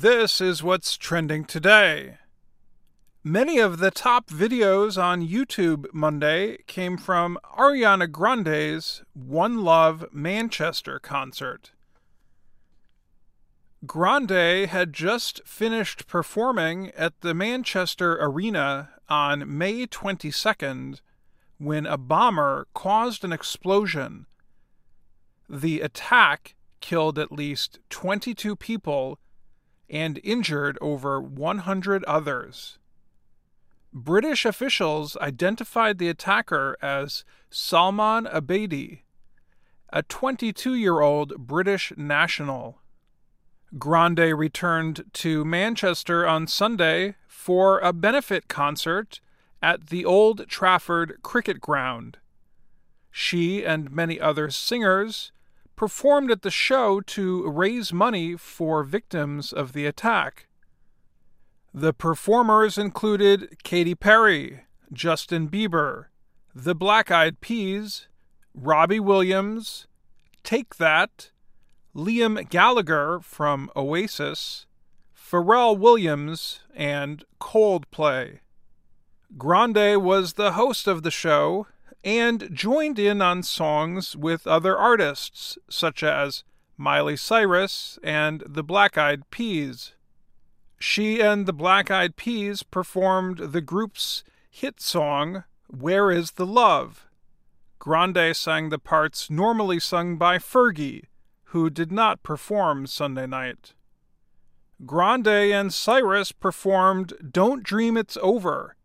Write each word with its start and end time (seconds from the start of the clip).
This 0.00 0.40
is 0.40 0.62
what's 0.62 0.96
trending 0.96 1.44
today. 1.44 2.18
Many 3.24 3.58
of 3.58 3.78
the 3.78 3.90
top 3.90 4.28
videos 4.28 4.96
on 4.96 5.26
YouTube 5.26 5.86
Monday 5.92 6.58
came 6.68 6.96
from 6.96 7.36
Ariana 7.58 8.08
Grande's 8.08 9.02
One 9.12 9.64
Love 9.64 10.04
Manchester 10.12 11.00
concert. 11.00 11.72
Grande 13.86 14.68
had 14.68 14.92
just 14.92 15.44
finished 15.44 16.06
performing 16.06 16.92
at 16.92 17.20
the 17.22 17.34
Manchester 17.34 18.18
Arena 18.20 18.90
on 19.08 19.58
May 19.58 19.84
22nd 19.84 21.00
when 21.58 21.86
a 21.86 21.98
bomber 21.98 22.68
caused 22.72 23.24
an 23.24 23.32
explosion. 23.32 24.26
The 25.48 25.80
attack 25.80 26.54
killed 26.80 27.18
at 27.18 27.32
least 27.32 27.80
22 27.90 28.54
people 28.54 29.18
and 29.90 30.20
injured 30.22 30.78
over 30.80 31.20
100 31.20 32.04
others. 32.04 32.78
British 33.92 34.44
officials 34.44 35.16
identified 35.16 35.98
the 35.98 36.08
attacker 36.08 36.76
as 36.82 37.24
Salman 37.50 38.26
Abedi, 38.26 39.00
a 39.90 40.02
22 40.02 40.74
year 40.74 41.00
old 41.00 41.36
British 41.38 41.92
national. 41.96 42.78
Grande 43.78 44.38
returned 44.38 45.04
to 45.12 45.44
Manchester 45.44 46.26
on 46.26 46.46
Sunday 46.46 47.16
for 47.26 47.78
a 47.80 47.92
benefit 47.92 48.48
concert 48.48 49.20
at 49.62 49.88
the 49.88 50.04
Old 50.04 50.48
Trafford 50.48 51.18
Cricket 51.22 51.60
Ground. 51.60 52.18
She 53.10 53.64
and 53.64 53.90
many 53.90 54.20
other 54.20 54.50
singers 54.50 55.32
performed 55.78 56.28
at 56.28 56.42
the 56.42 56.50
show 56.50 57.00
to 57.00 57.48
raise 57.48 57.92
money 57.92 58.36
for 58.36 58.82
victims 58.82 59.52
of 59.52 59.72
the 59.72 59.86
attack. 59.86 60.48
The 61.72 61.94
performers 61.94 62.76
included 62.76 63.62
Katy 63.62 63.94
Perry, 63.94 64.64
Justin 64.92 65.48
Bieber, 65.48 66.06
the 66.52 66.74
Black 66.74 67.12
Eyed 67.12 67.40
Peas, 67.40 68.08
Robbie 68.52 68.98
Williams, 68.98 69.86
Take 70.42 70.78
That, 70.78 71.30
Liam 71.94 72.48
Gallagher 72.50 73.20
from 73.22 73.70
Oasis, 73.76 74.66
Pharrell 75.16 75.78
Williams, 75.78 76.58
and 76.74 77.22
Coldplay. 77.40 78.40
Grande 79.36 80.02
was 80.02 80.32
the 80.32 80.52
host 80.52 80.88
of 80.88 81.04
the 81.04 81.12
show 81.12 81.68
and 82.04 82.48
joined 82.52 82.98
in 82.98 83.20
on 83.20 83.42
songs 83.42 84.16
with 84.16 84.46
other 84.46 84.76
artists 84.76 85.58
such 85.68 86.02
as 86.02 86.44
Miley 86.76 87.16
Cyrus 87.16 87.98
and 88.02 88.42
the 88.46 88.62
Black 88.62 88.96
Eyed 88.96 89.28
Peas. 89.30 89.94
She 90.78 91.20
and 91.20 91.46
the 91.46 91.52
Black 91.52 91.90
Eyed 91.90 92.16
Peas 92.16 92.62
performed 92.62 93.38
the 93.38 93.60
group's 93.60 94.22
hit 94.48 94.80
song, 94.80 95.44
Where 95.66 96.10
is 96.10 96.32
the 96.32 96.46
Love? 96.46 97.06
Grande 97.78 98.36
sang 98.36 98.68
the 98.68 98.78
parts 98.78 99.28
normally 99.28 99.80
sung 99.80 100.16
by 100.16 100.38
Fergie, 100.38 101.04
who 101.46 101.68
did 101.70 101.90
not 101.90 102.22
perform 102.22 102.86
Sunday 102.86 103.26
night. 103.26 103.74
Grande 104.86 105.26
and 105.26 105.74
Cyrus 105.74 106.30
performed 106.30 107.12
Don't 107.32 107.64
Dream 107.64 107.96
It's 107.96 108.16
Over, 108.22 108.76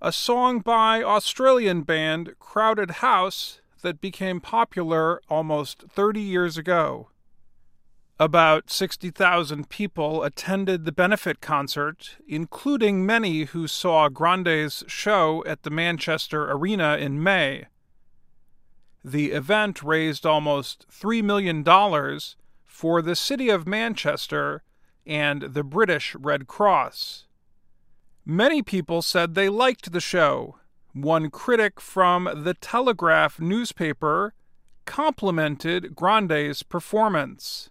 a 0.00 0.12
song 0.12 0.60
by 0.60 1.02
Australian 1.02 1.82
band 1.82 2.34
Crowded 2.38 2.90
House 3.02 3.60
that 3.82 4.00
became 4.00 4.40
popular 4.40 5.20
almost 5.28 5.84
30 5.88 6.20
years 6.20 6.56
ago. 6.56 7.08
About 8.20 8.70
60,000 8.70 9.68
people 9.68 10.22
attended 10.22 10.84
the 10.84 10.92
benefit 10.92 11.40
concert, 11.40 12.16
including 12.28 13.06
many 13.06 13.44
who 13.44 13.66
saw 13.66 14.08
Grande's 14.08 14.84
show 14.86 15.42
at 15.46 15.62
the 15.62 15.70
Manchester 15.70 16.50
Arena 16.50 16.96
in 16.96 17.22
May. 17.22 17.66
The 19.04 19.32
event 19.32 19.82
raised 19.82 20.24
almost 20.24 20.86
$3 20.90 21.24
million 21.24 21.64
for 22.64 23.02
the 23.02 23.16
City 23.16 23.48
of 23.48 23.66
Manchester 23.66 24.62
and 25.06 25.42
the 25.42 25.64
British 25.64 26.14
Red 26.16 26.46
Cross. 26.46 27.27
Many 28.30 28.60
people 28.60 29.00
said 29.00 29.34
they 29.34 29.48
liked 29.48 29.90
the 29.90 30.02
show. 30.02 30.58
One 30.92 31.30
critic 31.30 31.80
from 31.80 32.28
the 32.44 32.52
Telegraph 32.52 33.40
newspaper 33.40 34.34
complimented 34.84 35.96
Grande's 35.96 36.62
performance. 36.62 37.70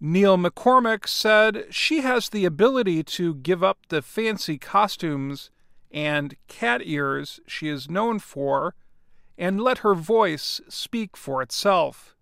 Neil 0.00 0.36
McCormick 0.36 1.06
said 1.06 1.66
she 1.70 2.00
has 2.00 2.28
the 2.28 2.44
ability 2.44 3.04
to 3.04 3.36
give 3.36 3.62
up 3.62 3.78
the 3.88 4.02
fancy 4.02 4.58
costumes 4.58 5.52
and 5.92 6.34
cat 6.48 6.80
ears 6.82 7.38
she 7.46 7.68
is 7.68 7.88
known 7.88 8.18
for 8.18 8.74
and 9.38 9.60
let 9.60 9.78
her 9.78 9.94
voice 9.94 10.60
speak 10.68 11.16
for 11.16 11.40
itself. 11.40 12.16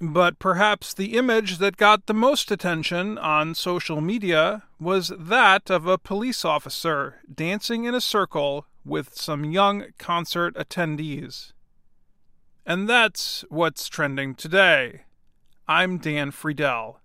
But 0.00 0.38
perhaps 0.38 0.94
the 0.94 1.18
image 1.18 1.58
that 1.58 1.76
got 1.76 2.06
the 2.06 2.14
most 2.14 2.50
attention 2.50 3.18
on 3.18 3.54
social 3.54 4.00
media 4.00 4.62
was 4.78 5.12
that 5.18 5.68
of 5.68 5.86
a 5.86 5.98
police 5.98 6.42
officer 6.42 7.20
dancing 7.32 7.84
in 7.84 7.94
a 7.94 8.00
circle 8.00 8.64
with 8.82 9.14
some 9.14 9.44
young 9.44 9.84
concert 9.98 10.54
attendees. 10.54 11.52
And 12.64 12.88
that's 12.88 13.44
what's 13.50 13.88
trending 13.88 14.34
today. 14.34 15.02
I'm 15.68 15.98
Dan 15.98 16.30
Friedell. 16.32 16.96